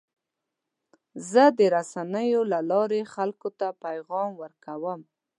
زه 1.31 1.43
د 1.57 1.59
رسنیو 1.75 2.41
له 2.51 2.59
لارې 2.71 3.01
خلکو 3.13 3.49
ته 3.59 3.67
پیغام 3.83 4.29
ورکوم. 4.43 4.99